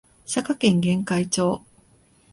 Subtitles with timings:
[0.25, 1.61] 佐賀県玄海町